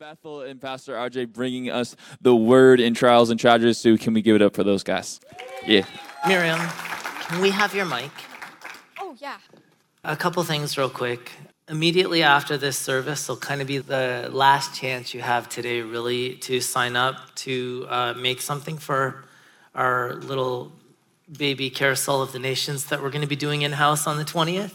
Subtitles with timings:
[0.00, 3.78] Bethel and Pastor RJ bringing us the word in trials and tragedies.
[3.78, 5.20] So can we give it up for those guys?
[5.64, 5.86] Yeah.
[6.26, 8.10] Miriam, can we have your mic?
[8.98, 9.38] Oh, yeah.
[10.02, 11.30] A couple things, real quick.
[11.68, 16.34] Immediately after this service will kind of be the last chance you have today, really,
[16.38, 19.24] to sign up to uh, make something for
[19.76, 20.72] our little
[21.30, 24.24] baby carousel of the nations that we're going to be doing in house on the
[24.24, 24.72] 20th.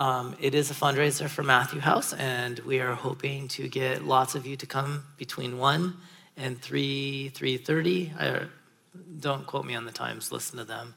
[0.00, 4.34] Um, it is a fundraiser for Matthew House, and we are hoping to get lots
[4.34, 5.98] of you to come between one
[6.38, 8.10] and three, three thirty.
[9.20, 10.32] Don't quote me on the times.
[10.32, 10.94] Listen to them.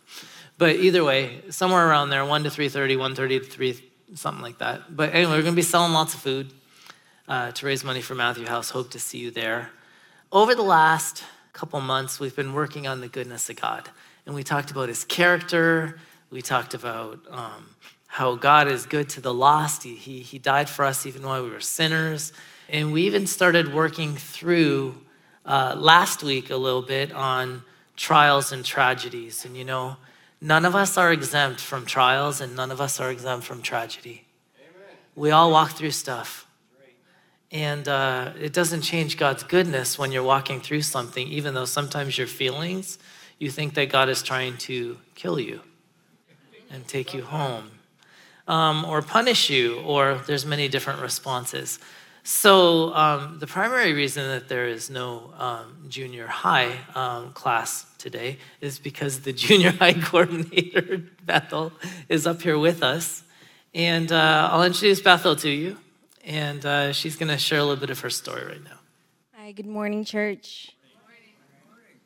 [0.57, 3.77] But either way, somewhere around there, one to three thirty, one thirty to three,
[4.15, 4.95] something like that.
[4.95, 6.53] But anyway, we're going to be selling lots of food
[7.27, 8.69] uh, to raise money for Matthew House.
[8.69, 9.71] Hope to see you there.
[10.31, 13.89] Over the last couple months, we've been working on the goodness of God,
[14.25, 15.99] and we talked about His character.
[16.31, 17.75] We talked about um,
[18.13, 19.81] how God is good to the lost.
[19.81, 22.31] He, he, he died for us even while we were sinners.
[22.69, 25.01] And we even started working through
[25.47, 27.63] uh, last week a little bit on
[27.95, 29.45] trials and tragedies.
[29.45, 29.95] And you know,
[30.39, 34.25] none of us are exempt from trials and none of us are exempt from tragedy.
[34.59, 34.95] Amen.
[35.15, 36.45] We all walk through stuff.
[37.51, 42.15] And uh, it doesn't change God's goodness when you're walking through something, even though sometimes
[42.19, 42.99] your feelings,
[43.39, 45.61] you think that God is trying to kill you
[46.69, 47.71] and take you home
[48.47, 51.79] um, or punish you, or there's many different responses.
[52.23, 58.37] So um, the primary reason that there is no um, junior high um, class today
[58.61, 61.73] is because the junior high coordinator, Bethel,
[62.07, 63.23] is up here with us.
[63.73, 65.77] And uh, I'll introduce Bethel to you,
[66.23, 68.79] and uh, she's going to share a little bit of her story right now.
[69.35, 70.75] Hi, good morning, church.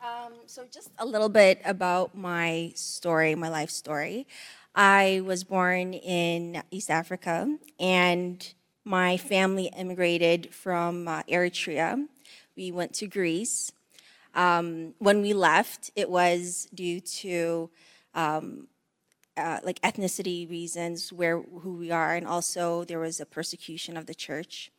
[0.02, 4.26] Um, so, just a little bit about my story, my life story.
[4.80, 8.54] I was born in East Africa, and
[8.86, 12.08] my family immigrated from uh, Eritrea.
[12.56, 13.72] We went to Greece.
[14.36, 17.72] Um, when we left, it was due to
[18.14, 18.68] um,
[19.36, 24.06] uh, like ethnicity reasons, where who we are, and also there was a persecution of
[24.06, 24.72] the church.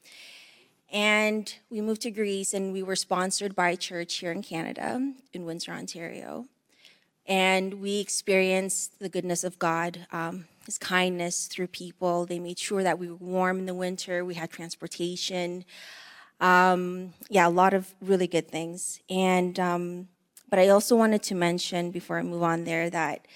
[0.92, 5.14] And we moved to Greece, and we were sponsored by a church here in Canada,
[5.32, 6.46] in Windsor, Ontario
[7.28, 12.26] and we experienced the goodness of God, um, His kindness through people.
[12.26, 14.24] They made sure that we were warm in the winter.
[14.24, 15.64] We had transportation.
[16.40, 19.00] Um, yeah, a lot of really good things.
[19.10, 20.08] And um,
[20.48, 23.26] but I also wanted to mention before I move on there that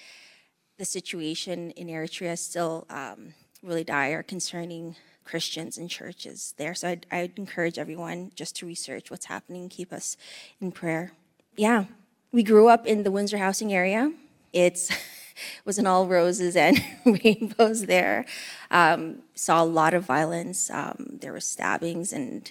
[0.78, 6.74] the situation in Eritrea is still um, really dire concerning Christians and churches there.
[6.74, 10.16] So I'd, I'd encourage everyone just to research what's happening, keep us
[10.60, 11.12] in prayer.
[11.56, 11.84] Yeah.
[12.32, 14.10] We grew up in the Windsor housing area.
[14.54, 14.90] It's
[15.66, 18.24] wasn't all roses and rainbows there.
[18.70, 20.70] Um, saw a lot of violence.
[20.70, 22.50] Um, there were stabbings and,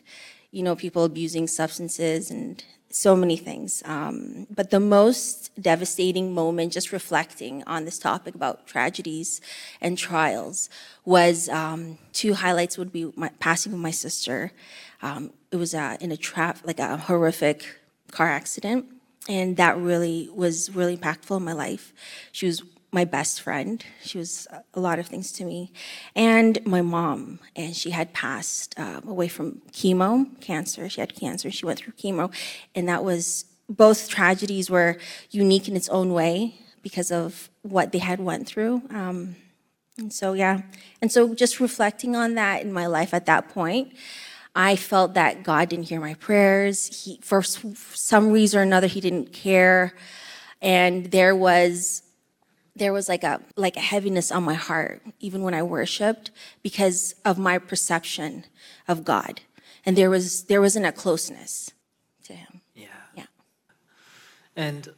[0.52, 3.82] you know, people abusing substances and so many things.
[3.86, 9.42] Um, but the most devastating moment, just reflecting on this topic about tragedies
[9.80, 10.70] and trials,
[11.06, 14.52] was um, two highlights would be my passing of my sister.
[15.02, 17.80] Um, it was uh, in a trap, like a horrific
[18.12, 18.86] car accident
[19.28, 21.94] and that really was really impactful in my life.
[22.32, 23.84] She was my best friend.
[24.04, 25.72] She was a lot of things to me,
[26.16, 27.40] and my mom.
[27.56, 30.90] And she had passed uh, away from chemo, cancer.
[30.90, 31.50] She had cancer.
[31.52, 32.34] She went through chemo,
[32.76, 34.98] and that was both tragedies were
[35.30, 38.82] unique in its own way because of what they had went through.
[38.90, 39.36] Um,
[39.98, 40.62] and so yeah,
[41.02, 43.94] and so just reflecting on that in my life at that point.
[44.56, 47.04] I felt that God didn't hear my prayers.
[47.06, 49.94] He, for some reason or another, He didn't care.
[50.62, 52.04] And there was,
[52.76, 56.32] there was like a, like a heaviness on my heart, even when I worshiped,
[56.62, 58.46] because of my perception
[58.88, 59.42] of God.
[59.86, 61.72] And there was, there wasn't a closeness
[62.26, 62.62] to Him.
[62.76, 62.88] Yeah.
[63.16, 63.26] Yeah.
[64.56, 64.90] And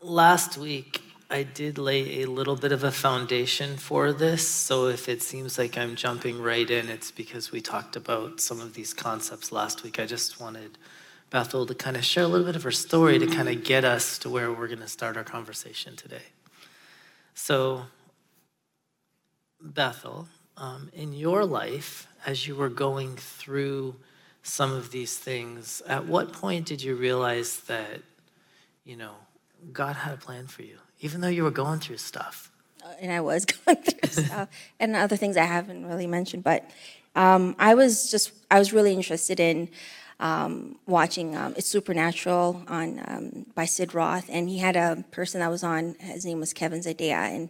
[0.00, 4.48] last week, I did lay a little bit of a foundation for this.
[4.48, 8.60] So if it seems like I'm jumping right in, it's because we talked about some
[8.60, 10.00] of these concepts last week.
[10.00, 10.76] I just wanted
[11.30, 13.84] Bethel to kind of share a little bit of her story to kind of get
[13.84, 16.32] us to where we're going to start our conversation today.
[17.34, 17.84] So,
[19.62, 20.26] Bethel,
[20.56, 23.94] um, in your life, as you were going through
[24.42, 28.00] some of these things, at what point did you realize that,
[28.84, 29.14] you know,
[29.72, 32.50] God had a plan for you, even though you were going through stuff?
[32.84, 34.48] Uh, and I was going through stuff
[34.78, 36.70] and other things I haven't really mentioned, but
[37.14, 39.68] um, I was just, I was really interested in
[40.20, 45.40] um, watching um, It's Supernatural on um, by Sid Roth, and he had a person
[45.40, 45.96] that was on.
[45.98, 47.48] His name was Kevin Zadai, and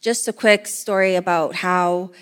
[0.00, 2.12] just a quick story about how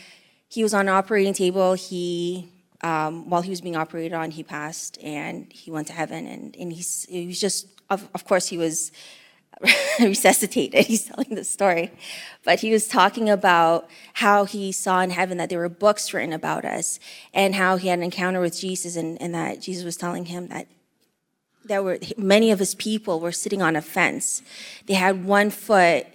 [0.48, 1.74] he was on an operating table.
[1.74, 2.48] He
[2.82, 6.56] um, while he was being operated on, he passed and he went to heaven, and
[6.56, 8.92] and he's he was just of, of course he was
[10.00, 10.86] resuscitated.
[10.86, 11.90] He's telling the story.
[12.44, 16.32] But he was talking about how he saw in heaven that there were books written
[16.32, 16.98] about us
[17.32, 20.48] and how he had an encounter with Jesus and, and that Jesus was telling him
[20.48, 20.66] that
[21.64, 24.42] there were many of his people were sitting on a fence.
[24.86, 26.06] They had one foot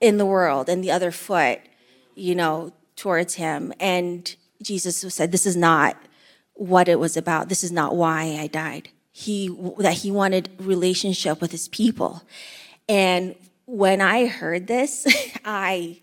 [0.00, 1.60] in the world and the other foot,
[2.14, 3.72] you know, towards him.
[3.80, 5.96] And Jesus said, This is not
[6.54, 7.48] what it was about.
[7.48, 8.90] This is not why I died.
[9.16, 12.24] He that he wanted relationship with his people.
[12.88, 15.06] And when I heard this,
[15.44, 16.00] I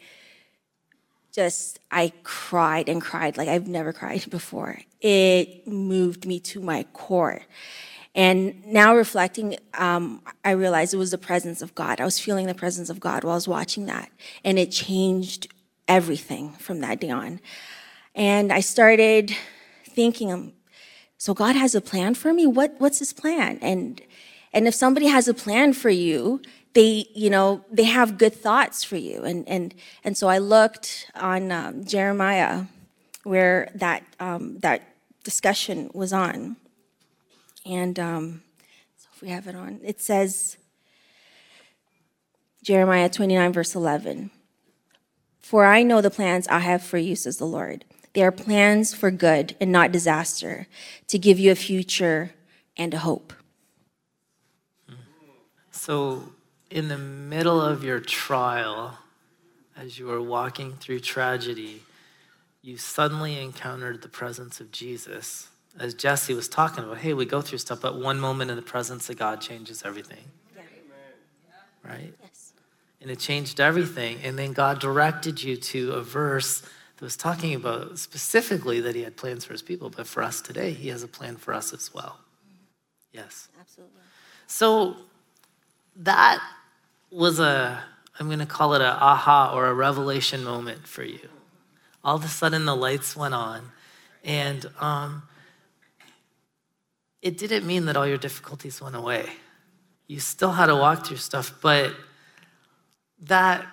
[1.33, 4.79] just I cried and cried like I've never cried before.
[5.01, 7.41] It moved me to my core.
[8.15, 11.99] And now reflecting, um, I realized it was the presence of God.
[11.99, 14.09] I was feeling the presence of God while I was watching that.
[14.45, 15.47] And it changed
[15.85, 17.41] everything from that day on.
[18.15, 19.33] And I started
[19.85, 20.53] thinking,
[21.21, 22.47] so God has a plan for me?
[22.47, 23.59] What, what's his plan?
[23.61, 24.01] And,
[24.53, 26.41] and if somebody has a plan for you,
[26.73, 29.23] they, you know, they have good thoughts for you.
[29.23, 32.63] And, and, and so I looked on um, Jeremiah
[33.21, 34.81] where that, um, that
[35.23, 36.55] discussion was on.
[37.67, 38.41] And um,
[38.97, 40.57] so if we have it on, it says,
[42.63, 44.31] Jeremiah 29, verse 11.
[45.39, 47.85] For I know the plans I have for you, says the Lord.
[48.13, 50.67] They are plans for good and not disaster,
[51.07, 52.33] to give you a future
[52.75, 53.33] and a hope.
[55.71, 56.33] So,
[56.69, 58.97] in the middle of your trial,
[59.75, 61.81] as you were walking through tragedy,
[62.61, 65.49] you suddenly encountered the presence of Jesus.
[65.79, 68.61] As Jesse was talking about, hey, we go through stuff, but one moment in the
[68.61, 70.23] presence of God changes everything.
[70.55, 70.61] Yeah.
[71.83, 72.13] Right?
[72.21, 72.53] Yes.
[73.01, 74.19] And it changed everything.
[74.23, 76.61] And then God directed you to a verse
[77.01, 80.39] that was talking about specifically that He had plans for His people, but for us
[80.39, 82.19] today, He has a plan for us as well.
[83.11, 83.49] Yes.
[83.59, 84.01] Absolutely.
[84.45, 84.97] So
[85.95, 86.39] that
[87.09, 87.83] was a,
[88.19, 91.27] I'm going to call it a aha or a revelation moment for you.
[92.03, 93.71] All of a sudden, the lights went on,
[94.23, 95.23] and um,
[97.23, 99.25] it didn't mean that all your difficulties went away.
[100.05, 101.95] You still had to walk through stuff, but
[103.21, 103.65] that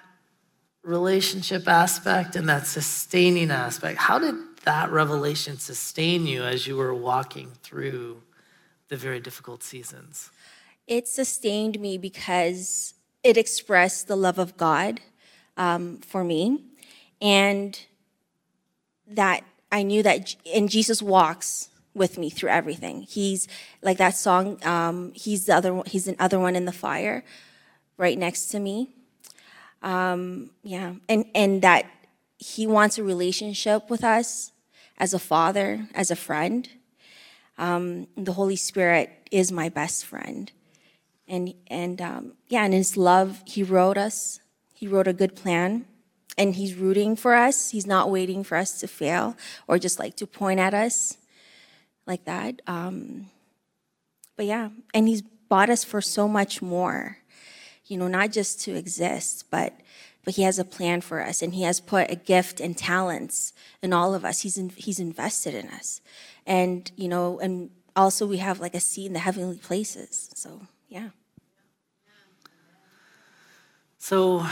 [0.89, 6.95] relationship aspect and that sustaining aspect, how did that revelation sustain you as you were
[6.95, 8.23] walking through
[8.89, 10.31] the very difficult seasons?
[10.87, 15.01] It sustained me because it expressed the love of God
[15.57, 16.65] um, for me,
[17.21, 17.79] and
[19.07, 23.03] that I knew that, and Jesus walks with me through everything.
[23.03, 23.49] He's
[23.83, 24.65] like that song.
[24.65, 25.83] Um, he's the other.
[25.85, 27.25] He's the other one in the fire,
[27.99, 28.95] right next to me.
[29.83, 31.87] Um, yeah, and and that
[32.39, 34.53] he wants a relationship with us
[34.99, 36.69] as a father, as a friend.
[37.57, 40.53] Um, the Holy Spirit is my best friend
[41.29, 44.41] and and um, yeah, and his love, he wrote us.
[44.73, 45.87] He wrote a good plan,
[46.37, 47.71] and he's rooting for us.
[47.71, 49.37] He's not waiting for us to fail
[49.67, 51.19] or just like to point at us
[52.07, 52.63] like that.
[52.67, 53.31] Um,
[54.37, 57.19] but yeah, and he's bought us for so much more.
[57.89, 59.75] You know, not just to exist, but
[60.25, 63.55] but he has a plan for us, and he has put a gift and talents
[63.83, 64.43] in all of us.
[64.43, 66.01] He's in, he's invested in us,
[66.47, 70.31] and you know, and also we have like a seat in the heavenly places.
[70.35, 71.11] So yeah.
[73.99, 74.47] So,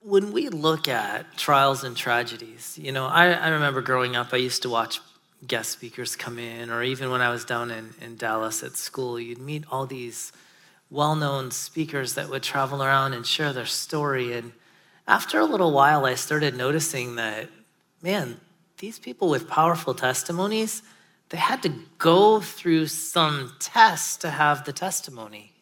[0.00, 4.38] when we look at trials and tragedies, you know, I, I, remember growing up, I
[4.38, 5.00] used to watch
[5.46, 9.20] guest speakers come in, or even when I was down in, in Dallas at school,
[9.20, 10.32] you'd meet all these
[10.90, 14.32] well known speakers that would travel around and share their story.
[14.32, 14.52] And
[15.06, 17.48] after a little while, I started noticing that,
[18.02, 18.40] man,
[18.78, 20.82] these people with powerful testimonies,
[21.30, 25.52] they had to go through some tests to have the testimony.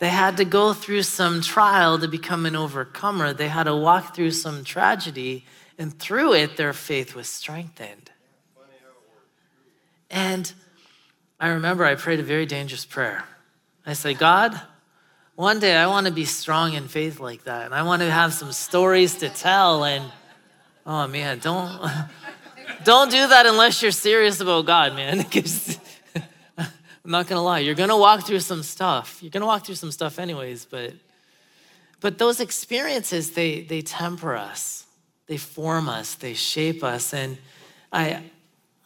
[0.00, 3.32] They had to go through some trial to become an overcomer.
[3.32, 5.46] They had to walk through some tragedy,
[5.78, 8.10] and through it, their faith was strengthened.
[10.10, 10.52] And
[11.44, 13.22] I remember I prayed a very dangerous prayer.
[13.84, 14.58] I said, God,
[15.34, 18.10] one day I want to be strong in faith like that, and I want to
[18.10, 19.84] have some stories to tell.
[19.84, 20.10] And
[20.86, 21.82] oh man, don't
[22.84, 25.18] don't do that unless you're serious about God, man.
[25.22, 25.78] Because
[26.56, 29.18] I'm not gonna lie, you're gonna walk through some stuff.
[29.20, 30.94] You're gonna walk through some stuff anyways, but
[32.00, 34.86] but those experiences they they temper us,
[35.26, 37.12] they form us, they shape us.
[37.12, 37.36] And
[37.92, 38.30] I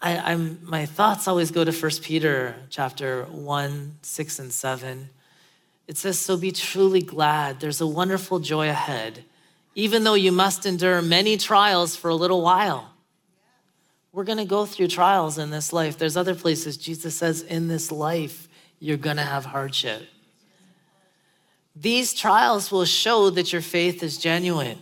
[0.00, 5.10] I, am my thoughts always go to 1 Peter chapter 1, 6, and 7.
[5.88, 7.58] It says, So be truly glad.
[7.58, 9.24] There's a wonderful joy ahead,
[9.74, 12.92] even though you must endure many trials for a little while.
[14.12, 15.98] We're going to go through trials in this life.
[15.98, 20.06] There's other places Jesus says, In this life, you're going to have hardship.
[21.74, 24.78] These trials will show that your faith is genuine.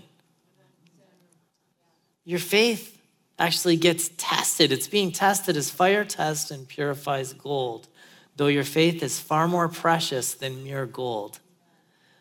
[2.24, 2.95] Your faith
[3.38, 4.72] actually gets tested.
[4.72, 7.88] It's being tested as fire tests and purifies gold,
[8.36, 11.40] though your faith is far more precious than mere gold.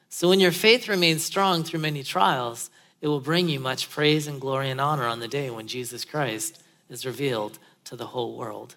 [0.10, 2.70] So when your faith remains strong through many trials,
[3.02, 6.06] it will bring you much praise and glory and honor on the day when Jesus
[6.06, 8.76] Christ is revealed to the whole world.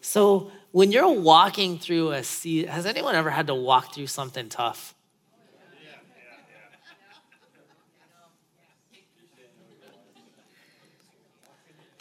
[0.00, 4.48] So when you're walking through a sea, has anyone ever had to walk through something
[4.48, 4.94] tough?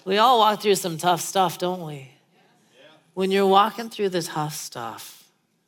[0.06, 2.12] We all walk through some tough stuff, don't we?
[3.14, 5.24] When you're walking through the tough stuff,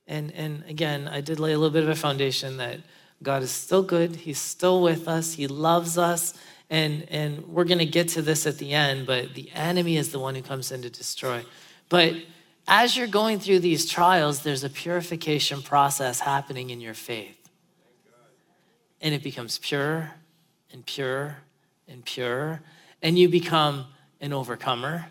[0.07, 2.79] and, and again, I did lay a little bit of a foundation that
[3.21, 6.33] God is still good, He's still with us, He loves us,
[6.69, 10.11] and, and we're going to get to this at the end, but the enemy is
[10.11, 11.43] the one who comes in to destroy.
[11.89, 12.15] But
[12.67, 17.37] as you're going through these trials, there's a purification process happening in your faith.
[19.01, 20.11] And it becomes pure
[20.71, 21.37] and pure
[21.87, 22.61] and pure.
[23.01, 23.87] And you become
[24.21, 25.07] an overcomer.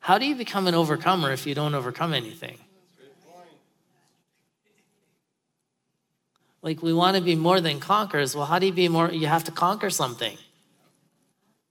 [0.00, 2.58] How do you become an overcomer if you don't overcome anything?
[6.62, 8.34] Like we want to be more than conquerors.
[8.34, 9.10] Well, how do you be more?
[9.10, 10.36] You have to conquer something.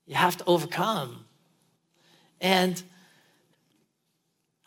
[0.06, 1.26] You have to overcome.
[2.40, 2.82] And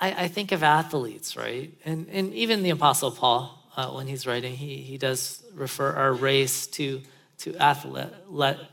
[0.00, 1.72] I, I think of athletes, right?
[1.84, 6.12] And, and even the Apostle Paul, uh, when he's writing, he, he does refer our
[6.12, 7.00] race to,
[7.38, 8.08] to athlete,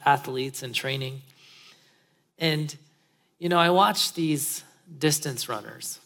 [0.05, 1.22] athletes and training.
[2.38, 2.75] And,
[3.39, 4.63] you know, I watch these
[5.00, 6.00] distance runners,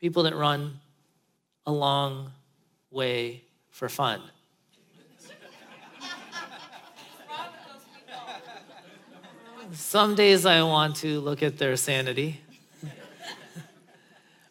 [0.00, 0.80] people that run
[1.66, 2.32] a long
[2.90, 4.20] way for fun.
[9.72, 12.40] Some days I want to look at their sanity.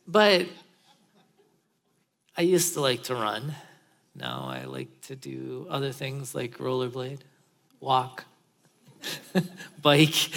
[0.07, 0.47] but
[2.35, 3.55] I used to like to run.
[4.15, 7.19] Now I like to do other things like rollerblade,
[7.79, 8.25] walk,
[9.81, 10.29] bike.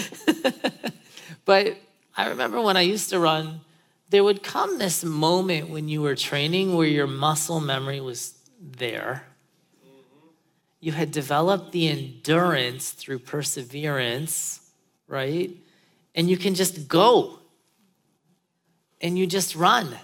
[1.44, 1.76] but
[2.16, 3.60] I remember when I used to run,
[4.08, 9.24] there would come this moment when you were training where your muscle memory was there.
[10.80, 14.60] You had developed the endurance through perseverance,
[15.08, 15.50] right?
[16.14, 17.40] And you can just go
[19.00, 19.96] and you just run.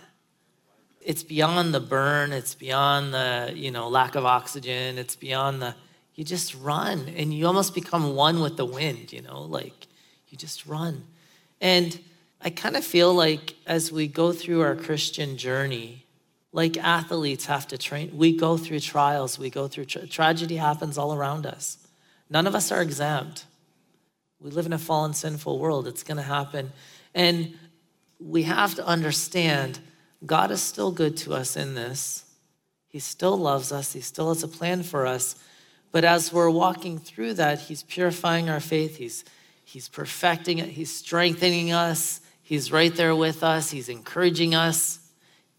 [1.01, 5.75] It's beyond the burn, it's beyond the, you know, lack of oxygen, it's beyond the
[6.15, 9.87] you just run and you almost become one with the wind, you know, like
[10.29, 11.05] you just run.
[11.61, 11.99] And
[12.41, 16.05] I kind of feel like as we go through our Christian journey,
[16.53, 20.99] like athletes have to train, we go through trials, we go through tra- tragedy happens
[20.99, 21.79] all around us.
[22.29, 23.47] None of us are exempt.
[24.41, 25.87] We live in a fallen, sinful world.
[25.87, 26.73] It's going to happen.
[27.15, 27.55] And
[28.19, 29.79] we have to understand
[30.27, 32.25] God is still good to us in this.
[32.89, 35.37] He still loves us, He still has a plan for us.
[35.93, 38.97] But as we're walking through that, He's purifying our faith.
[38.97, 39.25] He's,
[39.65, 40.71] he's perfecting it.
[40.71, 42.21] He's strengthening us.
[42.43, 43.71] He's right there with us.
[43.71, 44.99] He's encouraging us.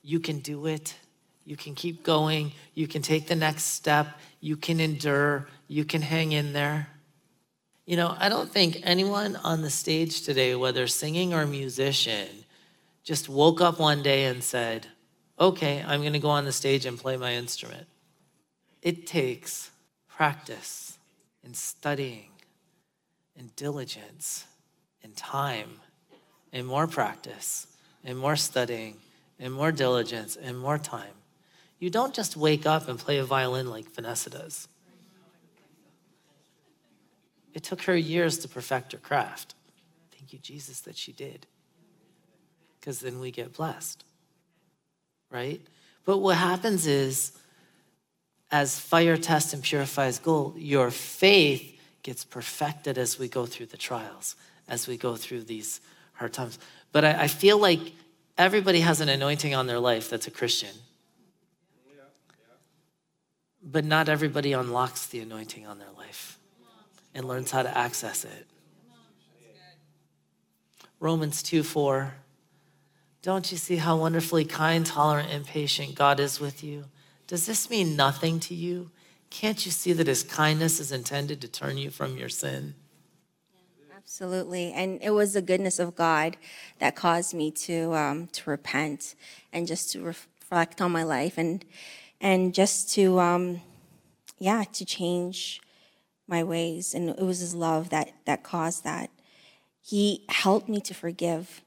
[0.02, 0.96] You can do it.
[1.46, 2.52] You can keep going.
[2.74, 4.08] You can take the next step.
[4.42, 5.48] You can endure.
[5.68, 6.88] You can hang in there.
[7.86, 12.28] You know, I don't think anyone on the stage today, whether singing or musician,
[13.04, 14.88] just woke up one day and said,
[15.40, 17.88] okay, I'm going to go on the stage and play my instrument.
[18.82, 19.72] It takes
[20.16, 20.98] practice
[21.44, 22.30] and studying
[23.38, 24.46] and diligence
[25.04, 25.80] and time
[26.52, 27.68] and more practice
[28.04, 28.98] and more studying
[29.40, 31.14] and more diligence and more time.
[31.80, 34.68] You don't just wake up and play a violin like Vanessa does.
[37.54, 39.56] It took her years to perfect her craft.
[40.12, 41.46] Thank you, Jesus, that she did.
[42.80, 44.04] Because then we get blessed,
[45.30, 45.62] right?
[46.06, 47.32] But what happens is
[48.54, 53.78] as fire tests and purifies gold, your faith gets perfected as we go through the
[53.78, 54.36] trials,
[54.68, 55.82] as we go through these
[56.14, 56.60] hard times.
[56.92, 57.80] But I, I feel like
[58.38, 60.70] everybody has an anointing on their life that's a Christian.
[63.64, 66.38] But not everybody unlocks the anointing on their life
[67.16, 68.46] and learns how to access it.
[71.00, 72.14] Romans 2 4.
[73.24, 76.86] Don't you see how wonderfully kind, tolerant, and patient God is with you?
[77.34, 78.92] Does this mean nothing to you?
[79.32, 82.76] Can't you see that his kindness is intended to turn you from your sin?
[83.98, 86.38] Absolutely, and it was the goodness of God
[86.78, 89.16] that caused me to um, to repent
[89.52, 91.66] and just to reflect on my life and
[92.22, 93.62] and just to um,
[94.38, 95.60] yeah to change
[96.28, 96.94] my ways.
[96.94, 99.10] And it was His love that that caused that.
[99.82, 101.62] He helped me to forgive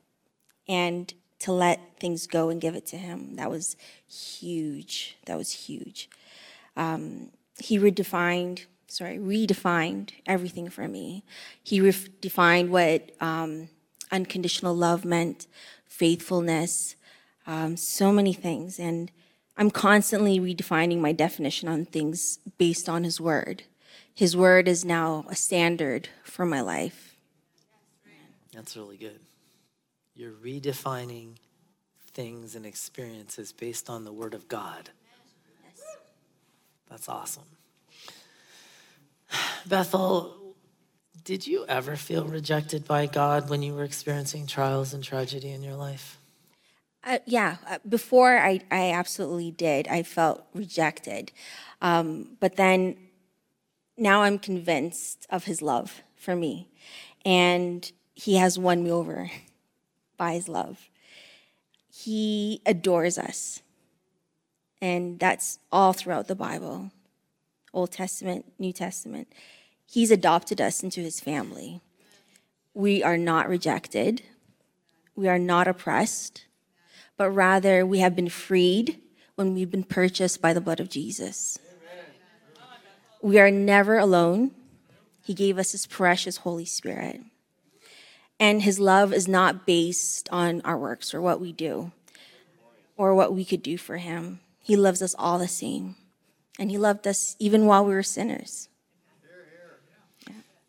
[0.68, 3.36] and to let things go and give it to Him.
[3.36, 3.76] That was
[4.08, 5.16] huge.
[5.26, 6.08] That was huge.
[6.76, 11.24] Um, he redefined sorry, redefined everything for me.
[11.62, 13.68] He redefined what um,
[14.10, 15.46] unconditional love meant,
[15.86, 16.96] faithfulness,
[17.46, 18.78] um, so many things.
[18.78, 19.10] And
[19.56, 23.64] I'm constantly redefining my definition on things based on His Word.
[24.14, 27.14] His Word is now a standard for my life.
[28.52, 29.20] That's really good.
[30.14, 31.36] You're redefining
[32.16, 34.88] things and experiences based on the Word of God.
[36.88, 37.44] That's awesome.
[39.66, 40.54] Bethel,
[41.24, 45.62] did you ever feel rejected by God when you were experiencing trials and tragedy in
[45.62, 46.18] your life?
[47.04, 49.86] Uh, yeah, uh, before I, I absolutely did.
[49.86, 51.32] I felt rejected.
[51.82, 52.96] Um, but then
[53.98, 56.68] now I'm convinced of his love for me.
[57.26, 59.30] And he has won me over
[60.16, 60.88] by his love.
[61.98, 63.62] He adores us.
[64.82, 66.90] And that's all throughout the Bible.
[67.72, 69.32] Old Testament, New Testament.
[69.86, 71.80] He's adopted us into his family.
[72.74, 74.22] We are not rejected.
[75.14, 76.44] We are not oppressed,
[77.16, 79.00] but rather we have been freed
[79.36, 81.58] when we've been purchased by the blood of Jesus.
[83.22, 84.50] We are never alone.
[85.24, 87.22] He gave us his precious Holy Spirit.
[88.38, 91.92] And his love is not based on our works or what we do
[92.96, 94.40] or what we could do for him.
[94.62, 95.96] He loves us all the same.
[96.58, 98.68] And he loved us even while we were sinners.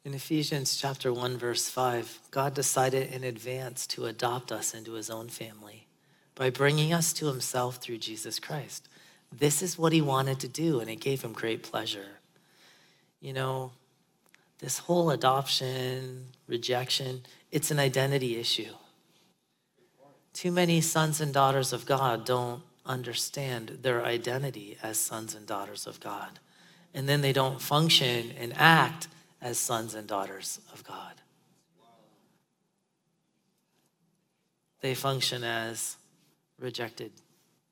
[0.03, 5.09] In Ephesians chapter 1 verse 5, God decided in advance to adopt us into his
[5.09, 5.87] own family
[6.33, 8.87] by bringing us to himself through Jesus Christ.
[9.37, 12.19] This is what he wanted to do and it gave him great pleasure.
[13.19, 13.71] You know,
[14.59, 18.73] this whole adoption, rejection, it's an identity issue.
[20.33, 25.87] Too many sons and daughters of God don't understand their identity as sons and daughters
[25.87, 26.39] of God.
[26.93, 29.07] And then they don't function and act
[29.41, 31.13] as sons and daughters of God.
[34.81, 35.97] They function as
[36.59, 37.11] rejected,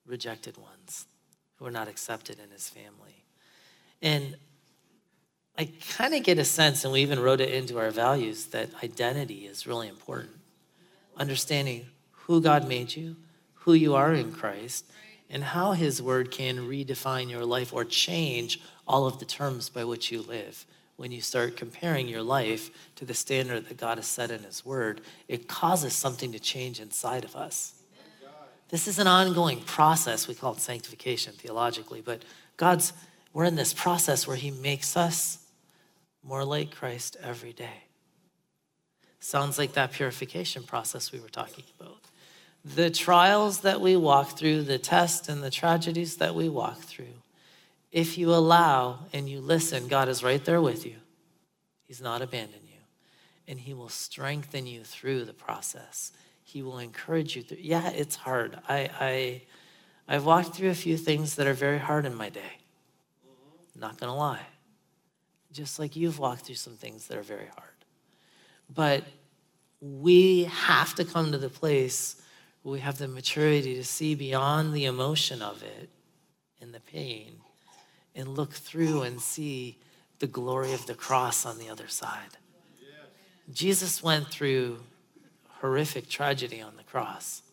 [0.05, 1.07] rejected ones
[1.55, 3.25] who are not accepted in his family.
[4.01, 4.37] And
[5.57, 8.69] I kind of get a sense, and we even wrote it into our values, that
[8.83, 10.31] identity is really important.
[11.15, 13.15] Understanding who God made you,
[13.53, 14.85] who you are in Christ,
[15.29, 19.85] and how His Word can redefine your life or change all of the terms by
[19.85, 20.65] which you live.
[20.97, 24.65] When you start comparing your life to the standard that God has set in His
[24.65, 27.73] Word, it causes something to change inside of us.
[28.69, 30.27] This is an ongoing process.
[30.27, 32.23] We call it sanctification theologically, but
[32.57, 32.91] God's,
[33.31, 35.44] we're in this process where He makes us
[36.25, 37.83] more like Christ every day.
[39.19, 42.05] Sounds like that purification process we were talking about
[42.65, 47.21] the trials that we walk through, the tests and the tragedies that we walk through,
[47.91, 50.95] if you allow and you listen, God is right there with you.
[51.87, 52.79] He's not abandoned you.
[53.47, 56.11] And He will strengthen you through the process.
[56.43, 57.59] He will encourage you through.
[57.61, 58.57] Yeah, it's hard.
[58.67, 59.41] I, I,
[60.07, 62.59] I've walked through a few things that are very hard in my day.
[63.75, 64.47] Not gonna lie.
[65.55, 67.69] Just like you've walked through some things that are very hard.
[68.73, 69.05] But
[69.79, 72.21] we have to come to the place
[72.61, 75.89] where we have the maturity to see beyond the emotion of it
[76.59, 77.37] and the pain
[78.13, 79.77] and look through and see
[80.19, 82.37] the glory of the cross on the other side.
[83.53, 84.79] Jesus went through
[85.61, 87.43] horrific tragedy on the cross,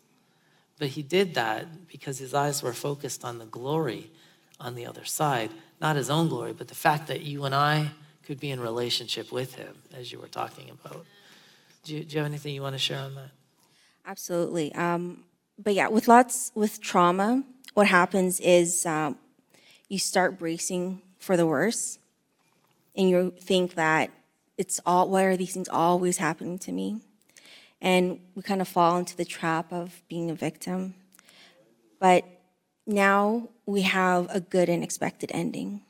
[0.77, 4.11] but he did that because his eyes were focused on the glory
[4.59, 5.51] on the other side,
[5.83, 7.91] not his own glory, but the fact that you and I
[8.25, 11.05] could be in relationship with him, as you were talking about.
[11.83, 13.31] Do you, do you have anything you want to share on that?
[14.07, 14.73] Absolutely.
[14.75, 15.25] Um,
[15.59, 17.43] but yeah, with lots with trauma,
[17.75, 19.19] what happens is um,
[19.89, 21.99] you start bracing for the worst,
[22.97, 24.11] and you think that
[24.57, 25.09] it's all.
[25.09, 27.01] Why are these things always happening to me?
[27.81, 30.95] And we kind of fall into the trap of being a victim.
[31.99, 32.25] But
[32.87, 35.83] now we have a good and expected ending.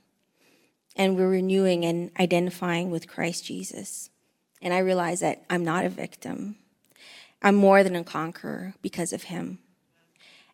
[0.95, 4.11] And we're renewing and identifying with Christ Jesus.
[4.61, 6.57] And I realize that I'm not a victim
[7.43, 9.59] I'm more than a conqueror because of him.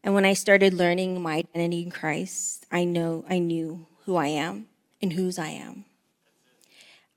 [0.03, 4.29] And when I started learning my identity in Christ, I know I knew who I
[4.29, 4.69] am
[5.03, 5.85] and whose I am.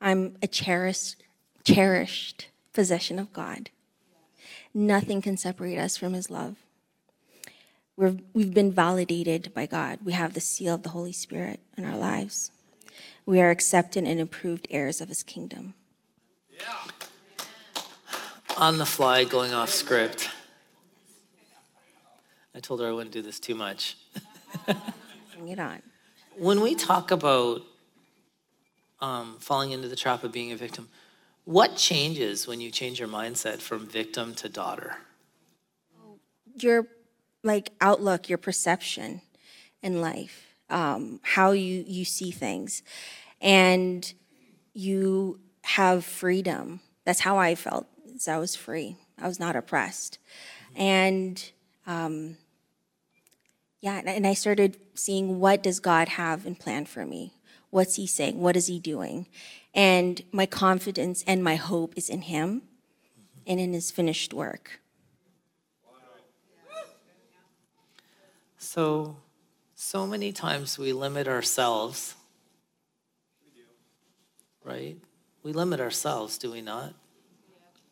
[0.00, 1.22] I'm a cherished,
[1.64, 3.70] cherished possession of God.
[4.74, 6.56] Nothing can separate us from his love.
[8.02, 10.00] We're, we've been validated by God.
[10.02, 12.50] We have the seal of the Holy Spirit in our lives.
[13.26, 15.74] We are accepted and approved heirs of his kingdom.
[18.56, 20.30] On the fly, going off script.
[22.56, 23.96] I told her I wouldn't do this too much.
[24.66, 25.80] Bring it on.
[26.36, 27.62] When we talk about
[29.00, 30.88] um, falling into the trap of being a victim,
[31.44, 34.96] what changes when you change your mindset from victim to daughter?
[36.58, 36.88] Your
[37.42, 39.22] like outlook, your perception
[39.82, 42.82] in life, um, how you you see things,
[43.40, 44.12] and
[44.74, 46.80] you have freedom.
[47.04, 47.86] That's how I felt.
[48.14, 48.96] Is I was free.
[49.18, 50.18] I was not oppressed,
[50.76, 51.50] and
[51.86, 52.36] um,
[53.80, 57.34] yeah, and- and I started seeing what does God have in plan for me.
[57.70, 58.38] What's He saying?
[58.38, 59.26] What is He doing?
[59.74, 62.62] And my confidence and my hope is in Him,
[63.46, 64.81] and in His finished work.
[68.74, 69.18] So,
[69.74, 72.14] so many times we limit ourselves.
[74.64, 74.96] Right?
[75.42, 76.94] We limit ourselves, do we not?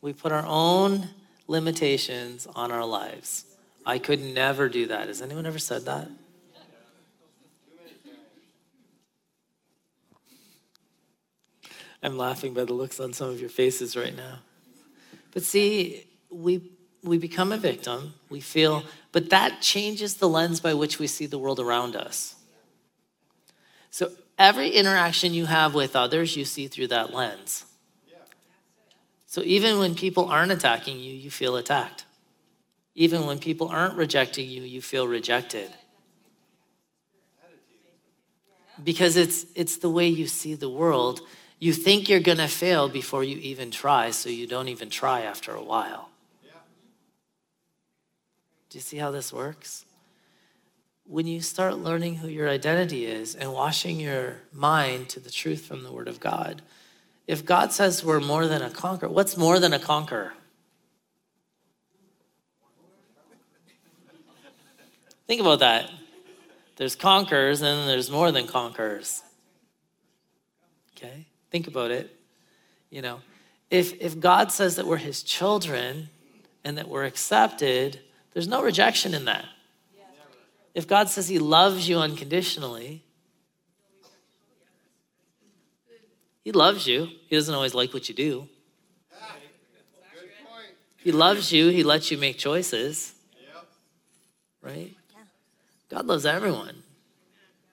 [0.01, 1.11] We put our own
[1.47, 3.45] limitations on our lives.
[3.85, 5.09] I could never do that.
[5.09, 6.09] Has anyone ever said that?
[12.03, 14.39] I'm laughing by the looks on some of your faces right now.
[15.33, 16.71] But see, we
[17.03, 21.27] we become a victim, we feel, but that changes the lens by which we see
[21.27, 22.35] the world around us.
[23.91, 27.65] So every interaction you have with others, you see through that lens.
[29.27, 32.05] So even when people aren't attacking you, you feel attacked.
[32.97, 35.71] Even when people aren't rejecting you, you feel rejected.
[38.83, 41.21] Because it's it's the way you see the world.
[41.59, 45.21] You think you're going to fail before you even try, so you don't even try
[45.21, 46.10] after a while.
[48.71, 49.85] Do you see how this works?
[51.05, 55.67] When you start learning who your identity is and washing your mind to the truth
[55.67, 56.63] from the Word of God,
[57.27, 60.35] if God says we're more than a conqueror, what's more than a conqueror?
[65.27, 65.91] Think about that.
[66.77, 69.23] There's conquerors and there's more than conquerors.
[70.97, 71.27] Okay?
[71.51, 72.17] Think about it.
[72.89, 73.21] You know,
[73.71, 76.09] if if God says that we're his children
[76.65, 78.01] and that we're accepted,
[78.33, 79.45] there's no rejection in that.
[80.75, 83.03] If God says he loves you unconditionally,
[86.43, 87.09] he loves you.
[87.27, 88.49] He doesn't always like what you do.
[90.97, 93.15] He loves you, he lets you make choices.
[94.63, 94.95] Right?
[95.89, 96.83] God loves everyone.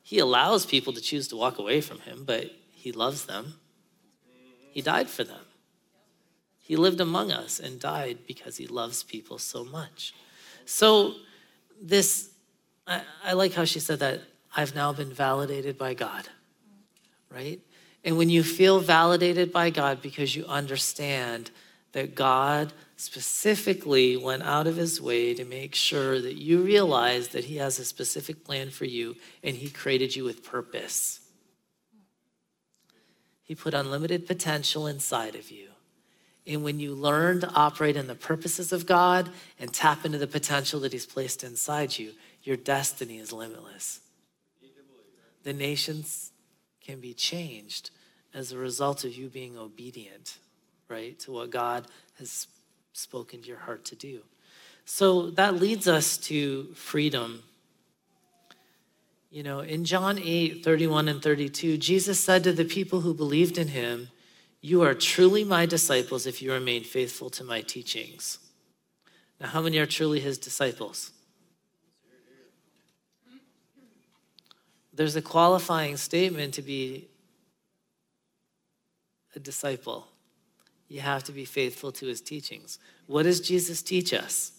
[0.02, 3.56] He allows people to choose to walk away from him, but he loves them.
[4.72, 5.41] He died for them.
[6.60, 10.13] He lived among us and died because he loves people so much.
[10.67, 11.15] So,
[11.82, 12.30] this,
[12.86, 14.21] I, I like how she said that
[14.53, 16.27] I've now been validated by God,
[17.32, 17.62] right?
[18.03, 21.51] And when you feel validated by God because you understand
[21.93, 27.45] that God specifically went out of his way to make sure that you realize that
[27.45, 31.21] he has a specific plan for you and he created you with purpose.
[33.41, 35.66] He put unlimited potential inside of you.
[36.48, 39.30] And when you learn to operate in the purposes of God
[39.60, 44.00] and tap into the potential that He's placed inside you, your destiny is limitless.
[45.44, 46.32] The nations
[46.82, 47.92] can be changed
[48.34, 50.38] as a result of you being obedient,
[50.88, 52.48] right, to what God has
[52.94, 54.22] spoken to your heart to do.
[54.86, 57.44] So that leads us to freedom.
[59.30, 63.58] You know, in John 8, 31 and 32, Jesus said to the people who believed
[63.58, 64.10] in him,
[64.62, 68.39] You are truly my disciples if you remain faithful to my teachings.
[69.39, 71.12] Now, how many are truly his disciples?
[74.93, 77.08] There's a qualifying statement to be
[79.36, 80.08] a disciple.
[80.88, 82.80] You have to be faithful to his teachings.
[83.06, 84.54] What does Jesus teach us?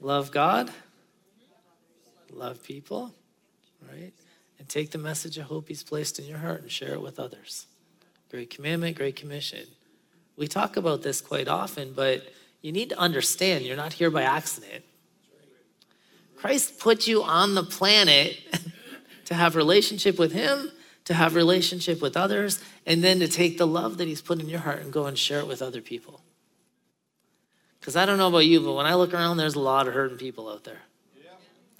[0.00, 0.70] Love God,
[2.30, 3.14] love people,
[3.90, 4.12] right?
[4.58, 7.18] And take the message of hope he's placed in your heart and share it with
[7.18, 7.66] others.
[8.30, 9.66] Great commandment, great commission.
[10.36, 14.22] We talk about this quite often, but you need to understand you're not here by
[14.22, 14.84] accident.
[16.36, 18.36] Christ put you on the planet
[19.26, 20.70] to have relationship with him,
[21.04, 24.48] to have relationship with others, and then to take the love that He's put in
[24.48, 26.22] your heart and go and share it with other people.
[27.80, 29.94] Because I don't know about you, but when I look around, there's a lot of
[29.94, 30.80] hurting people out there.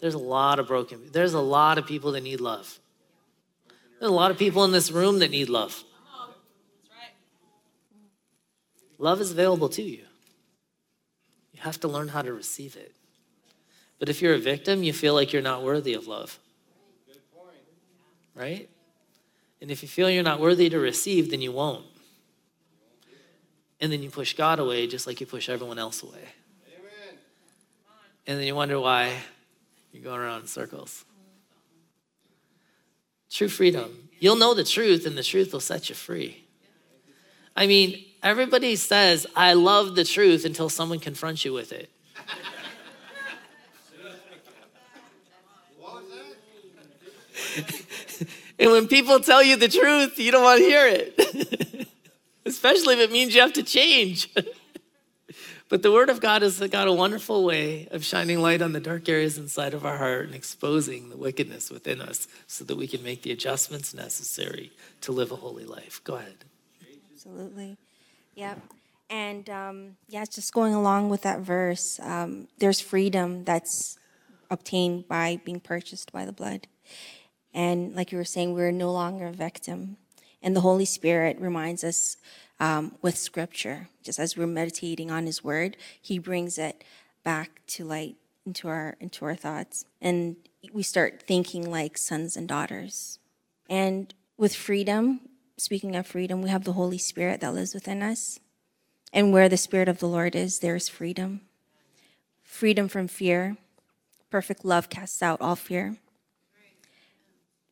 [0.04, 1.00] There's a lot of broken.
[1.12, 2.78] There's a lot of people that need love.
[3.98, 5.82] There's a lot of people in this room that need love.
[8.98, 10.02] Love is available to you.
[11.54, 12.94] You have to learn how to receive it.
[13.98, 16.38] But if you're a victim, you feel like you're not worthy of love.
[18.34, 18.68] Right?
[19.62, 21.86] And if you feel you're not worthy to receive, then you won't.
[23.80, 26.28] And then you push God away just like you push everyone else away.
[26.68, 27.18] Amen.
[28.26, 29.14] And then you wonder why
[29.94, 31.04] you're going around in circles.
[33.30, 34.08] True freedom.
[34.18, 36.44] You'll know the truth, and the truth will set you free.
[37.56, 41.90] I mean, everybody says, I love the truth until someone confronts you with it.
[48.58, 51.88] and when people tell you the truth, you don't want to hear it,
[52.44, 54.34] especially if it means you have to change.
[55.68, 58.80] but the Word of God has got a wonderful way of shining light on the
[58.80, 62.86] dark areas inside of our heart and exposing the wickedness within us so that we
[62.86, 66.00] can make the adjustments necessary to live a holy life.
[66.04, 66.44] Go ahead.
[67.12, 67.76] Absolutely.
[68.34, 68.60] Yep.
[69.10, 73.98] And um, yeah, just going along with that verse, um, there's freedom that's
[74.50, 76.66] obtained by being purchased by the blood.
[77.52, 79.96] And like you were saying, we're no longer a victim.
[80.44, 82.18] And the Holy Spirit reminds us
[82.60, 86.84] um, with scripture, just as we're meditating on His Word, He brings it
[87.24, 90.36] back to light into our into our thoughts, and
[90.72, 93.18] we start thinking like sons and daughters.
[93.68, 95.20] And with freedom,
[95.56, 98.38] speaking of freedom, we have the Holy Spirit that lives within us.
[99.12, 101.40] And where the Spirit of the Lord is, there is freedom.
[102.42, 103.56] Freedom from fear.
[104.30, 105.96] Perfect love casts out all fear.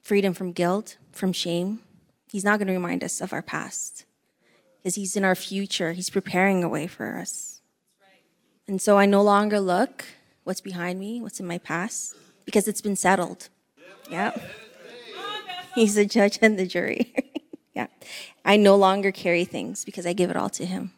[0.00, 1.80] Freedom from guilt, from shame.
[2.32, 4.06] He's not going to remind us of our past
[4.78, 5.92] because He's in our future.
[5.92, 7.60] He's preparing a way for us.
[8.66, 10.06] And so I no longer look
[10.44, 12.16] what's behind me, what's in my past,
[12.46, 13.50] because it's been settled.
[14.10, 14.32] Yeah.
[15.74, 17.12] He's the judge and the jury.
[17.74, 17.88] yeah.
[18.44, 20.92] I no longer carry things because I give it all to Him.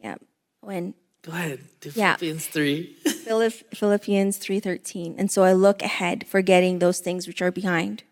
[0.00, 0.16] Yeah.
[0.60, 0.92] When
[1.22, 1.60] Go ahead.
[1.80, 2.16] Do Yeah.
[2.16, 2.94] Philippians 3.
[3.24, 5.14] Philipp- Philippians 3:13.
[5.16, 8.02] And so I look ahead, forgetting those things which are behind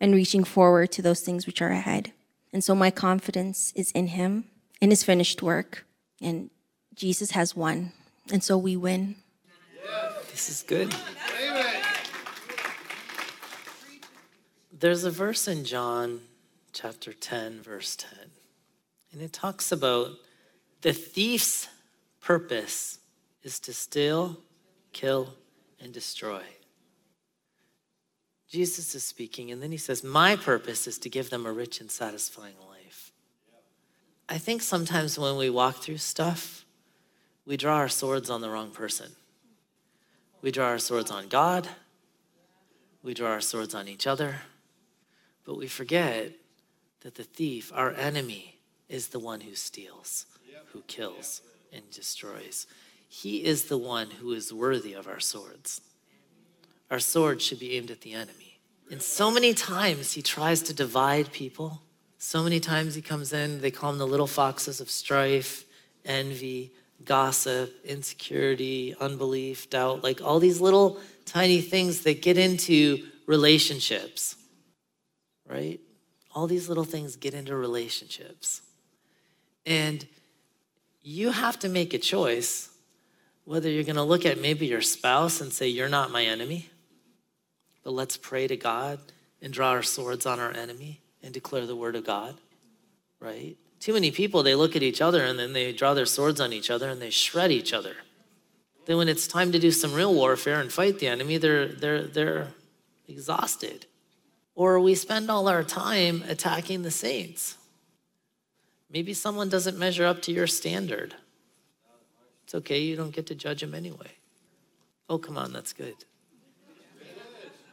[0.00, 2.12] and reaching forward to those things which are ahead.
[2.52, 4.44] And so my confidence is in him,
[4.80, 5.86] in his finished work,
[6.20, 6.50] and
[6.94, 7.92] Jesus has won.
[8.32, 9.16] And so we win.
[10.30, 10.94] This is good.
[14.72, 16.20] There's a verse in John
[16.72, 18.10] chapter 10, verse 10,
[19.12, 20.10] and it talks about
[20.82, 21.68] the thief's
[22.20, 22.98] purpose
[23.42, 24.38] is to steal,
[24.92, 25.34] kill,
[25.80, 26.42] and destroy.
[28.54, 31.80] Jesus is speaking, and then he says, My purpose is to give them a rich
[31.80, 33.10] and satisfying life.
[34.28, 36.64] I think sometimes when we walk through stuff,
[37.44, 39.10] we draw our swords on the wrong person.
[40.40, 41.68] We draw our swords on God.
[43.02, 44.36] We draw our swords on each other.
[45.44, 46.30] But we forget
[47.00, 50.26] that the thief, our enemy, is the one who steals,
[50.66, 52.68] who kills, and destroys.
[53.08, 55.80] He is the one who is worthy of our swords.
[56.88, 58.43] Our sword should be aimed at the enemy.
[58.90, 61.82] And so many times he tries to divide people.
[62.18, 65.64] So many times he comes in, they call him the little foxes of strife,
[66.04, 66.72] envy,
[67.04, 74.36] gossip, insecurity, unbelief, doubt, like all these little tiny things that get into relationships,
[75.48, 75.80] right?
[76.34, 78.62] All these little things get into relationships.
[79.66, 80.06] And
[81.02, 82.70] you have to make a choice
[83.44, 86.70] whether you're going to look at maybe your spouse and say, You're not my enemy,
[87.84, 88.98] but let's pray to God
[89.40, 92.34] and draw our swords on our enemy and declare the word of God,
[93.20, 93.56] right?
[93.78, 96.52] Too many people, they look at each other and then they draw their swords on
[96.52, 97.94] each other and they shred each other.
[98.86, 102.02] Then when it's time to do some real warfare and fight the enemy, they're, they're,
[102.02, 102.48] they're
[103.06, 103.86] exhausted.
[104.54, 107.58] Or we spend all our time attacking the saints.
[108.90, 111.14] Maybe someone doesn't measure up to your standard.
[112.44, 114.12] It's okay, you don't get to judge them anyway.
[115.08, 115.96] Oh, come on, that's good.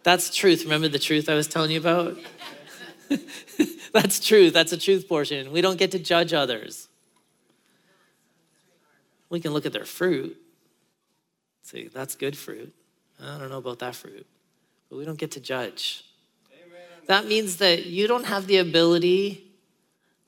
[0.04, 0.64] That's truth.
[0.64, 2.18] Remember the truth I was telling you about?
[3.94, 4.54] that's truth.
[4.54, 5.52] That's a truth portion.
[5.52, 6.88] We don't get to judge others.
[9.30, 10.42] We can look at their fruit,
[11.72, 12.74] See, that's good fruit.
[13.22, 14.26] I don't know about that fruit,
[14.90, 16.04] but we don't get to judge.
[17.08, 19.46] That means that you don't have the ability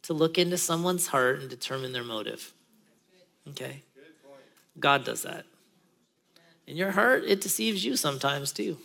[0.04, 2.54] to look into someone's heart and determine their motive.
[3.50, 3.84] Okay?
[4.80, 5.46] God does that.
[6.66, 8.78] In your heart, it deceives you sometimes too.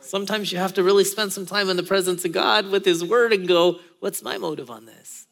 [0.00, 3.04] Sometimes you have to really spend some time in the presence of God with His
[3.04, 5.26] Word and go, What's my motive on this?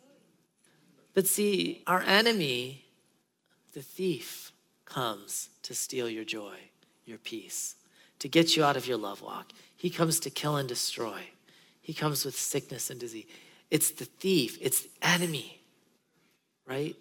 [1.15, 2.85] But see, our enemy,
[3.73, 4.53] the thief,
[4.85, 6.55] comes to steal your joy,
[7.05, 7.77] your peace,
[8.19, 9.53] to get you out of your love walk.
[9.77, 11.21] He comes to kill and destroy.
[11.81, 13.27] He comes with sickness and disease.
[13.71, 15.61] It's the thief, it's the enemy,
[16.67, 16.97] right?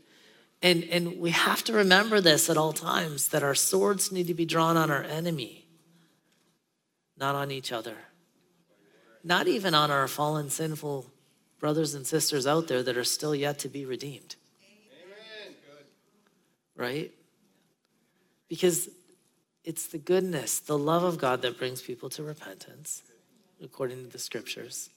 [0.62, 4.34] And, and we have to remember this at all times that our swords need to
[4.34, 5.65] be drawn on our enemy,
[7.18, 7.96] not on each other,
[9.24, 11.06] not even on our fallen, sinful
[11.60, 14.36] brothers and sisters out there that are still yet to be redeemed.
[14.62, 15.56] Amen.
[16.76, 17.12] Right?
[18.50, 18.90] Because
[19.64, 23.02] it's the goodness, the love of God that brings people to repentance,
[23.64, 24.90] according to the scriptures.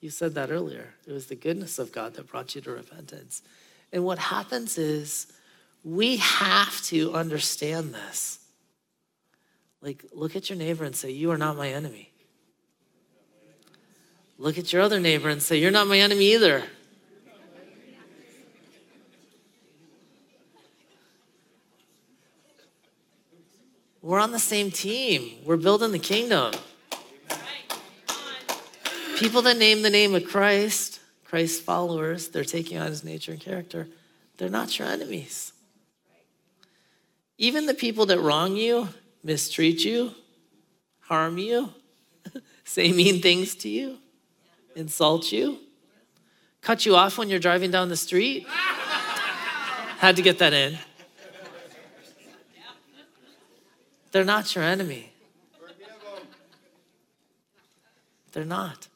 [0.00, 0.94] You said that earlier.
[1.06, 3.42] It was the goodness of God that brought you to repentance.
[3.92, 5.32] And what happens is
[5.82, 8.45] we have to understand this.
[9.86, 12.10] Like, look at your neighbor and say, You are not my enemy.
[14.36, 16.64] Look at your other neighbor and say, You're not my enemy either.
[24.02, 25.38] We're on the same team.
[25.44, 26.54] We're building the kingdom.
[29.18, 33.40] People that name the name of Christ, Christ's followers, they're taking on his nature and
[33.40, 33.86] character,
[34.36, 35.52] they're not your enemies.
[37.38, 38.88] Even the people that wrong you,
[39.26, 40.12] mistreat you,
[41.00, 41.74] harm you,
[42.64, 43.98] say mean things to you,
[44.76, 45.58] insult you,
[46.62, 48.46] cut you off when you're driving down the street.
[49.98, 50.78] Had to get that in.
[54.12, 55.12] They're not your enemy.
[58.32, 58.86] They're not.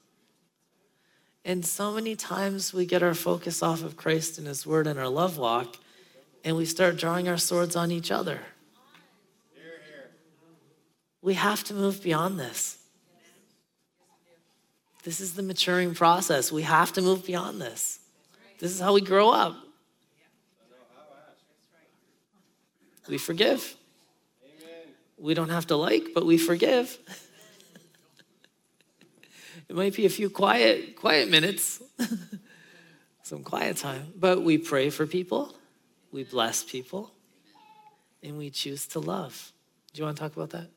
[1.45, 4.99] And so many times we get our focus off of Christ and His Word and
[4.99, 5.77] our love walk,
[6.45, 8.40] and we start drawing our swords on each other.
[11.22, 12.78] We have to move beyond this.
[15.02, 16.52] This is the maturing process.
[16.52, 18.00] We have to move beyond this.
[18.59, 19.56] This is how we grow up.
[23.09, 23.76] We forgive
[25.20, 26.98] we don't have to like, but we forgive.
[29.68, 31.83] it might be a few quiet, quiet minutes,
[33.22, 35.54] some quiet time, but we pray for people,
[36.11, 37.12] we bless people,
[38.22, 39.52] and we choose to love.
[39.92, 40.68] Do you want to talk about that?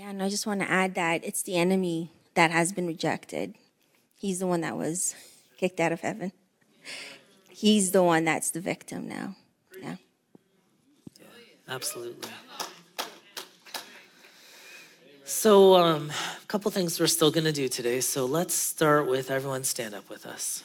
[0.00, 3.54] Yeah, and I just want to add that it's the enemy that has been rejected.
[4.16, 5.14] He's the one that was
[5.58, 6.32] kicked out of heaven.
[7.50, 9.36] He's the one that's the victim now.
[9.78, 9.96] Yeah.
[11.18, 11.26] yeah
[11.68, 12.30] absolutely.
[15.26, 18.00] So, um, a couple things we're still going to do today.
[18.00, 20.64] So, let's start with everyone stand up with us.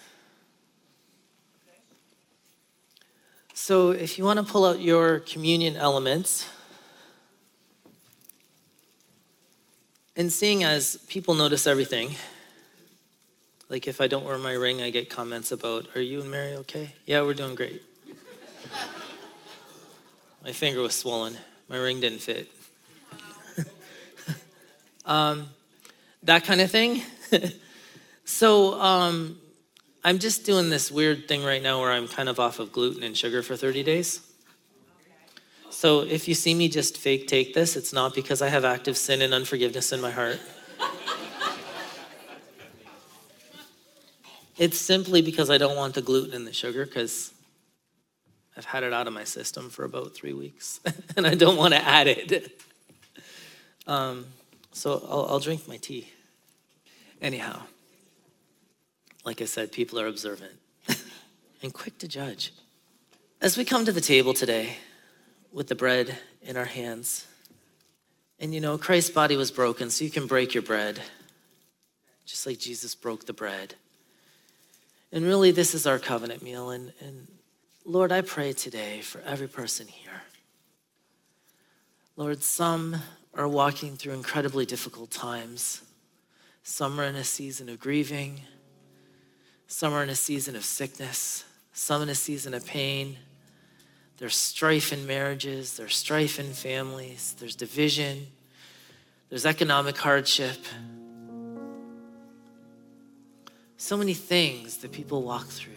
[3.54, 6.48] So, if you want to pull out your communion elements,
[10.16, 12.16] and seeing as people notice everything,
[13.70, 16.54] like if I don't wear my ring, I get comments about, Are you and Mary
[16.58, 16.94] okay?
[17.06, 17.82] Yeah, we're doing great.
[20.44, 22.52] my finger was swollen, my ring didn't fit
[25.06, 25.50] um,
[26.24, 27.02] that kind of thing.
[28.26, 29.38] so um,
[30.04, 33.04] I'm just doing this weird thing right now where I'm kind of off of gluten
[33.04, 34.22] and sugar for 30 days.
[35.76, 38.96] So if you see me just fake take this, it's not because I have active
[38.96, 40.40] sin and unforgiveness in my heart.
[44.58, 47.34] it's simply because I don't want the gluten and the sugar because
[48.56, 50.80] I've had it out of my system for about three weeks
[51.18, 52.62] and I don't want to add it.
[53.86, 54.28] Um,
[54.72, 56.08] so I'll, I'll drink my tea.
[57.22, 57.64] Anyhow,
[59.26, 60.54] like I said, people are observant
[61.62, 62.54] and quick to judge.
[63.42, 64.78] As we come to the table today
[65.56, 67.26] with the bread in our hands,
[68.40, 71.00] and you know, Christ's body was broken, so you can break your bread,
[72.26, 73.76] just like Jesus broke the bread.
[75.14, 76.72] And really, this is our covenant meal.
[76.72, 77.28] And, and
[77.86, 80.24] Lord, I pray today for every person here.
[82.18, 82.98] Lord, some
[83.34, 85.82] are walking through incredibly difficult times.
[86.64, 88.42] Some are in a season of grieving,
[89.68, 93.16] some are in a season of sickness, some in a season of pain.
[94.18, 98.28] There's strife in marriages, there's strife in families, there's division,
[99.30, 100.58] there's economic hardship.
[103.78, 105.74] So many things that people walk through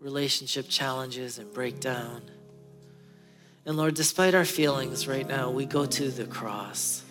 [0.00, 2.22] relationship challenges and breakdown.
[3.64, 7.02] And Lord, despite our feelings right now, we go to the cross.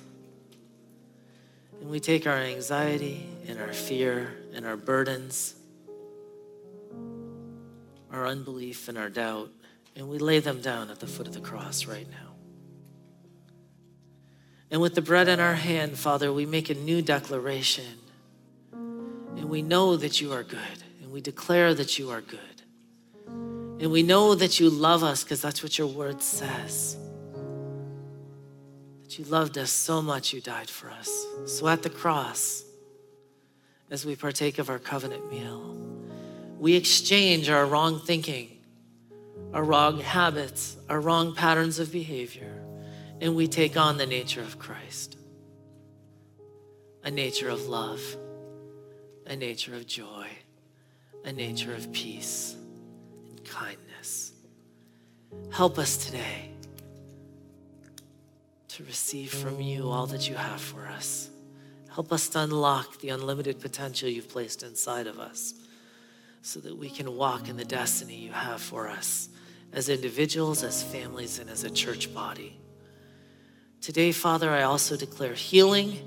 [1.82, 5.55] And we take our anxiety and our fear and our burdens,
[8.11, 9.49] our unbelief and our doubt,
[9.95, 12.33] and we lay them down at the foot of the cross right now.
[14.71, 17.99] And with the bread in our hand, Father, we make a new declaration.
[18.73, 20.83] And we know that you are good.
[21.01, 22.39] And we declare that you are good.
[23.27, 26.97] And we know that you love us because that's what your word says.
[29.03, 31.25] That you loved us so much, you died for us.
[31.45, 32.63] So at the cross,
[33.91, 35.77] as we partake of our covenant meal,
[36.57, 38.55] we exchange our wrong thinking,
[39.56, 42.62] our wrong habits, our wrong patterns of behavior,
[43.22, 45.18] and we take on the nature of Christ
[47.06, 48.01] a nature of love,
[49.28, 50.28] a nature of joy,
[51.24, 52.56] a nature of peace
[53.30, 54.34] and kindness.
[55.51, 56.49] Help us today
[58.68, 61.30] to receive from you all that you have for us.
[61.93, 65.53] Help us to unlock the unlimited potential you've placed inside of us
[66.41, 69.30] so that we can walk in the destiny you have for us
[69.74, 72.59] as individuals, as families, and as a church body.
[73.82, 75.99] Today, Father, I also declare healing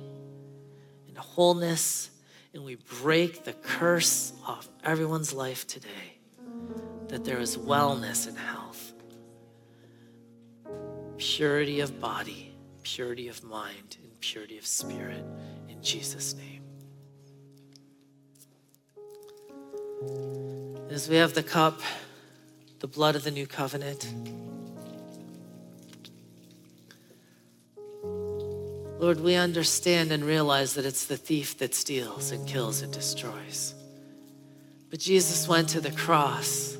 [1.06, 2.10] and wholeness,
[2.52, 6.18] and we break the curse off everyone's life today
[7.08, 8.92] that there is wellness and health,
[11.16, 12.52] purity of body,
[12.82, 15.24] purity of mind, and purity of spirit
[15.68, 16.62] in Jesus' name.
[20.90, 21.80] As we have the cup,
[22.80, 24.12] the blood of the new covenant,
[28.98, 33.74] Lord, we understand and realize that it's the thief that steals and kills and destroys.
[34.90, 36.76] But Jesus went to the cross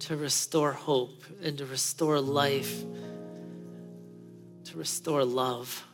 [0.00, 2.82] to restore hope and to restore life,
[4.64, 5.84] to restore love.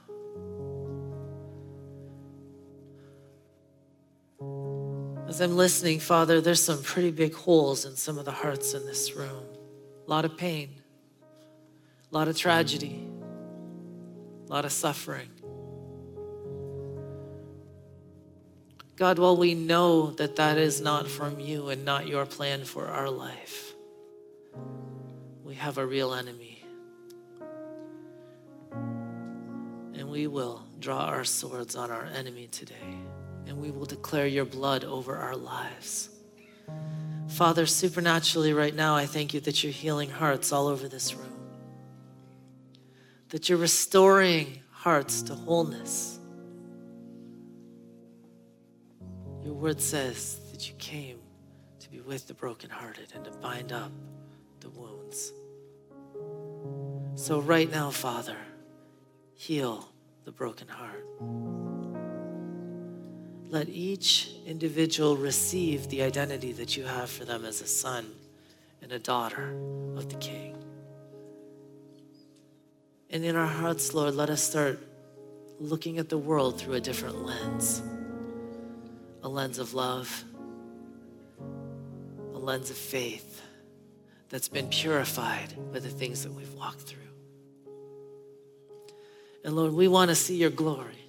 [5.34, 8.86] As I'm listening, Father, there's some pretty big holes in some of the hearts in
[8.86, 9.42] this room.
[10.06, 10.70] A lot of pain,
[12.12, 13.04] a lot of tragedy,
[14.46, 15.28] a lot of suffering.
[18.94, 22.86] God, while we know that that is not from you and not your plan for
[22.86, 23.74] our life,
[25.42, 26.62] we have a real enemy.
[29.94, 33.00] And we will draw our swords on our enemy today,
[33.46, 36.10] and we will declare your blood over our lives.
[37.28, 41.34] Father, supernaturally, right now, I thank you that you're healing hearts all over this room
[43.34, 46.20] that you're restoring hearts to wholeness.
[49.42, 51.18] Your word says that you came
[51.80, 53.90] to be with the brokenhearted and to bind up
[54.60, 55.32] the wounds.
[57.16, 58.38] So, right now, Father,
[59.32, 59.88] heal
[60.24, 61.04] the broken heart.
[63.54, 68.04] Let each individual receive the identity that you have for them as a son
[68.82, 69.54] and a daughter
[69.94, 70.56] of the King.
[73.10, 74.80] And in our hearts, Lord, let us start
[75.60, 77.80] looking at the world through a different lens
[79.22, 80.24] a lens of love,
[82.34, 83.40] a lens of faith
[84.30, 86.98] that's been purified by the things that we've walked through.
[89.44, 91.03] And Lord, we want to see your glory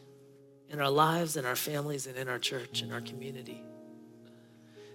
[0.75, 3.63] in our lives, in our families, and in our church, in our community.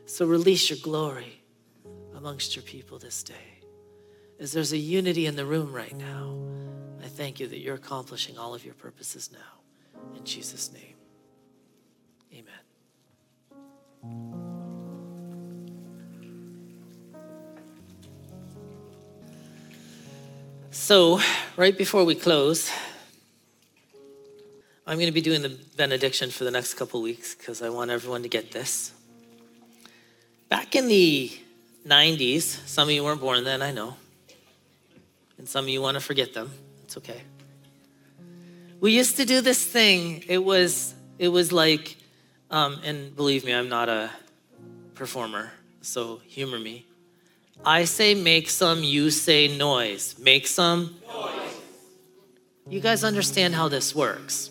[0.04, 1.40] So release your glory
[2.14, 3.62] amongst your people this day.
[4.38, 6.36] As there's a unity in the room right now,
[7.02, 9.38] I thank you that you're accomplishing all of your purposes now.
[10.18, 10.96] In Jesus' name,
[12.34, 12.60] amen.
[20.70, 21.20] So,
[21.56, 22.70] right before we close,
[24.86, 27.90] I'm going to be doing the benediction for the next couple weeks because I want
[27.90, 28.92] everyone to get this.
[30.48, 31.30] Back in the
[31.86, 33.96] 90s, some of you weren't born then, I know,
[35.38, 36.50] and some of you want to forget them.
[36.84, 37.22] It's okay.
[38.80, 40.24] We used to do this thing.
[40.26, 41.98] It was it was like,
[42.50, 44.10] um, and believe me, I'm not a
[44.94, 45.52] performer,
[45.82, 46.86] so humor me.
[47.62, 50.16] I say make some, you say noise.
[50.18, 51.60] Make some noise.
[52.70, 54.50] You guys understand how this works.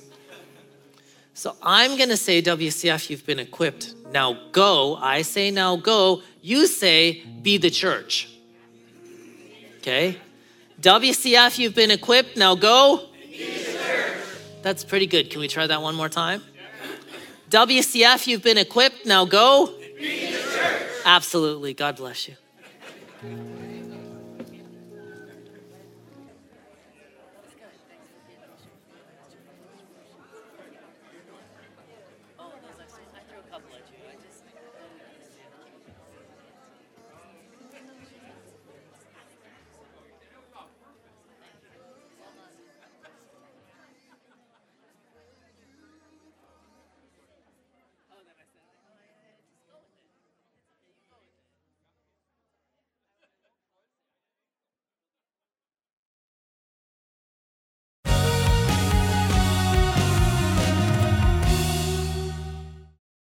[1.40, 3.96] So I'm gonna say, WCF, you've been equipped.
[4.12, 4.98] Now go.
[4.98, 6.22] I say, now go.
[6.42, 8.28] You say, be the church.
[9.78, 10.18] Okay?
[10.82, 12.36] WCF, you've been equipped.
[12.36, 13.06] Now go.
[14.64, 15.30] That's pretty good.
[15.30, 16.44] Can we try that one more time?
[17.52, 19.06] WCF, you've been equipped.
[19.06, 19.74] Now go.
[21.06, 21.74] Absolutely.
[21.74, 22.36] God bless you.